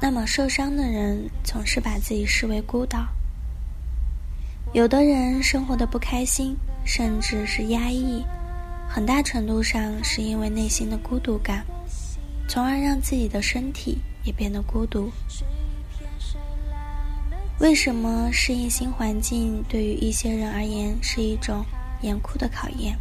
[0.00, 3.06] 那么受伤的人总是把自己视为孤岛。
[4.72, 8.24] 有的人生活的不开心，甚至是压抑，
[8.88, 11.66] 很大程度上是因为内心的孤独感，
[12.48, 15.10] 从而让自己的身体也变得孤独。
[17.58, 21.62] 为什么适应新环境对于一些人而言是一种
[22.00, 22.98] 严酷的考验？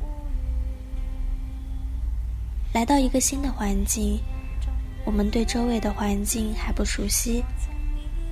[2.73, 4.20] 来到一个新的环境，
[5.05, 7.43] 我们对周围的环境还不熟悉，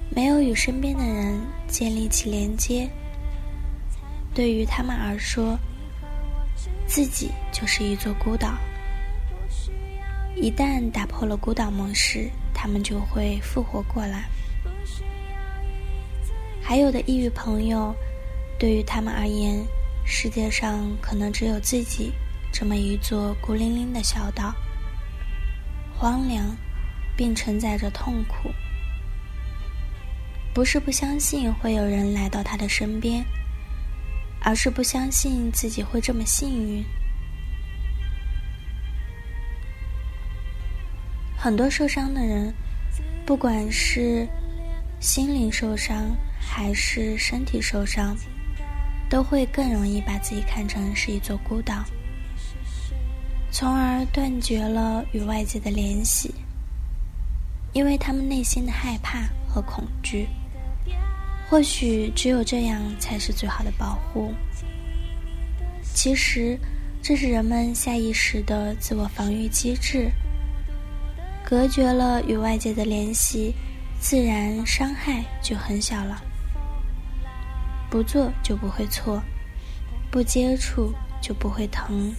[0.09, 2.87] 没有与身边的人建立起连接。
[4.33, 5.57] 对于他们而说，
[6.85, 8.57] 自己就是一座孤岛。
[10.35, 14.25] 一旦打破了孤岛模式，他们就会复活过来。
[16.61, 17.95] 还有的抑郁朋友，
[18.59, 19.65] 对于他们而言，
[20.05, 22.11] 世界上可能只有自己
[22.51, 24.53] 这么一座孤零零的小岛，
[25.97, 26.55] 荒凉，
[27.15, 28.51] 并承载着痛苦。
[30.53, 33.25] 不是不相信会有人来到他的身边。
[34.39, 36.85] 而是不相信自己会这么幸运。
[41.35, 42.53] 很多受伤的人，
[43.25, 44.25] 不管是
[45.01, 48.15] 心灵受伤还是身体受伤，
[49.09, 51.83] 都会更容易把自己看成是一座孤岛，
[53.49, 56.33] 从而断绝了与外界的联系，
[57.73, 60.27] 因为他们内心的害怕和恐惧。
[61.49, 64.33] 或许只有这样才是最好的保护。
[65.93, 66.59] 其实，
[67.01, 70.11] 这是人们下意识的自我防御机制，
[71.43, 73.55] 隔绝了与外界的联系，
[73.99, 76.21] 自然伤害就很小了。
[77.89, 79.23] 不做就不会错，
[80.11, 82.13] 不接触就不会疼。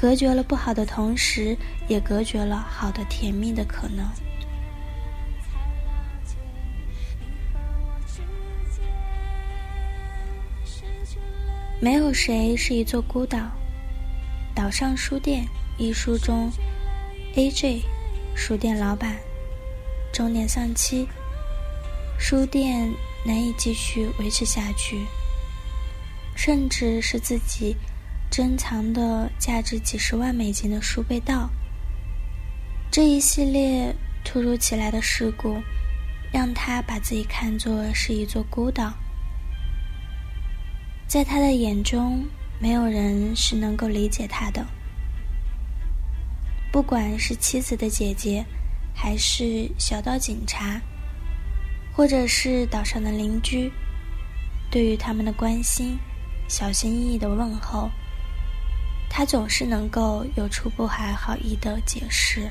[0.00, 4.08] 隔绝了不好的同时，也隔绝了好的甜蜜的可能。
[11.80, 13.38] 没有谁是一座孤岛。
[14.54, 15.44] 岛上书店
[15.78, 16.48] 一书中
[17.34, 17.82] ，A.J.
[18.36, 19.16] 书店老板
[20.12, 21.08] 中年丧妻，
[22.20, 22.88] 书店
[23.26, 25.04] 难以继续维持下去，
[26.36, 27.76] 甚至是自己
[28.30, 31.50] 珍藏的价值几十万美金的书被盗。
[32.90, 33.94] 这一系列
[34.24, 35.60] 突如其来的事故，
[36.32, 38.92] 让他把自己看作是一座孤岛。
[41.06, 42.24] 在他的眼中，
[42.60, 44.66] 没有人是能够理解他的。
[46.70, 48.44] 不管是妻子的姐姐，
[48.94, 50.80] 还是小道警察，
[51.94, 53.72] 或者是岛上的邻居，
[54.70, 55.98] 对于他们的关心、
[56.46, 57.90] 小心翼翼的问候，
[59.08, 62.50] 他总是能够有出不怀好意的解释。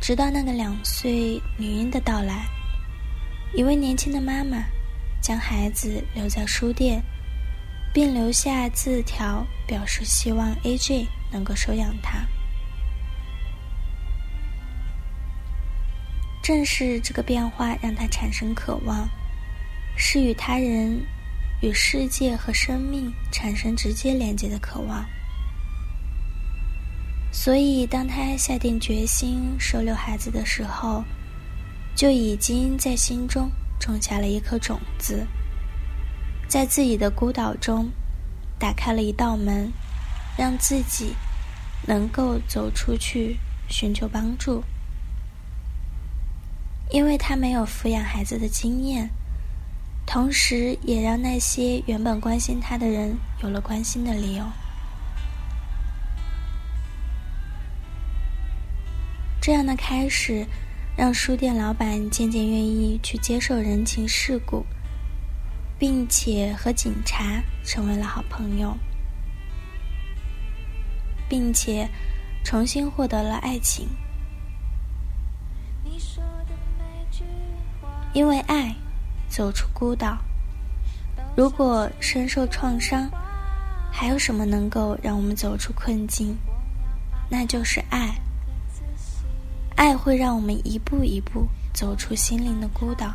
[0.00, 2.46] 直到那个两岁女婴的到来，
[3.54, 4.64] 一位年轻的妈妈。
[5.22, 7.02] 将孩子留在书店，
[7.92, 11.06] 并留下字条，表示希望 A.J.
[11.30, 12.26] 能够收养他。
[16.42, 19.06] 正是这个变化让他产生渴望，
[19.94, 20.98] 是与他人、
[21.60, 25.04] 与世界和生命产生直接连接的渴望。
[27.32, 31.04] 所以，当他下定决心收留孩子的时候，
[31.94, 33.50] 就已经在心中。
[33.82, 35.26] 种下了一颗种子，
[36.46, 37.90] 在自己的孤岛中
[38.58, 39.72] 打开了一道门，
[40.36, 41.14] 让自己
[41.86, 43.38] 能够走出去
[43.70, 44.62] 寻求帮助。
[46.90, 49.08] 因为他没有抚养孩子的经验，
[50.12, 54.44] 同时也让那些原本关心他的人有了关心的理由。
[59.40, 60.44] 这样的开始。
[60.96, 64.66] 让书店老板渐渐愿意去接受人情世故，
[65.78, 68.76] 并且和警察成为了好朋友，
[71.26, 71.88] 并且
[72.44, 73.88] 重新获得了爱情。
[78.12, 78.74] 因为爱，
[79.30, 80.18] 走出孤岛。
[81.36, 83.08] 如果深受创伤，
[83.90, 86.36] 还有什么能够让我们走出困境？
[87.30, 88.14] 那就是爱。
[89.76, 93.14] 爱会让我们一步一步走出心灵的孤岛。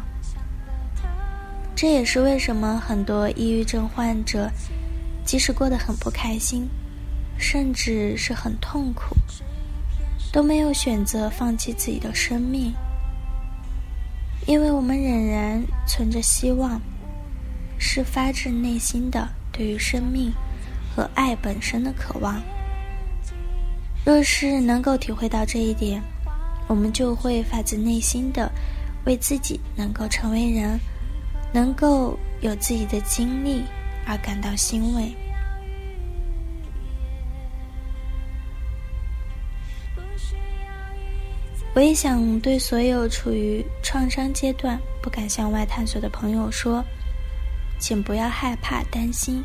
[1.75, 4.49] 这也是为什么很多抑郁症患者，
[5.25, 6.67] 即使过得很不开心，
[7.37, 9.13] 甚至是很痛苦，
[10.31, 12.73] 都没有选择放弃自己的生命，
[14.45, 16.79] 因为我们仍然存着希望，
[17.79, 20.31] 是发自内心的对于生命
[20.95, 22.41] 和爱本身的渴望。
[24.05, 25.99] 若是能够体会到这一点，
[26.67, 28.51] 我们就会发自内心的
[29.05, 30.79] 为自己能够成为人，
[31.51, 33.63] 能够有自己的经历
[34.05, 35.11] 而感到欣慰。
[41.75, 46.81] 我也想对所有处于创伤阶段不敢向外探索的朋友说，
[47.77, 49.43] 请不要害怕、担心，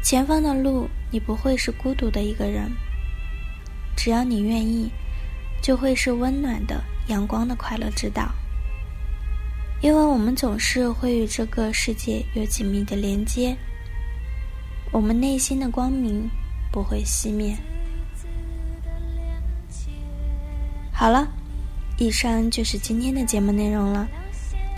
[0.00, 2.70] 前方的路你不会是孤独的一个人。
[3.96, 4.88] 只要你愿意，
[5.60, 8.32] 就会是温暖的、阳光的快乐之道。
[9.80, 13.56] 因为我们总是会与这个世界有紧密的连接，
[14.92, 16.30] 我们内心的光明
[16.70, 17.56] 不会熄灭。
[21.02, 21.26] 好了，
[21.98, 24.06] 以上就是今天的节目内容了。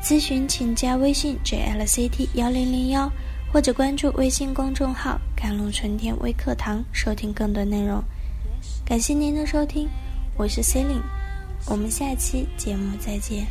[0.03, 3.13] 咨询请加微信 jlct 幺零零幺，
[3.53, 8.03] 或者关注微信公众号“甘露春天微课堂”，收听更多内容。
[8.87, 9.87] 感谢您的收听，
[10.35, 11.03] 我是 c e l i n e
[11.67, 13.47] 我们下期节目再见。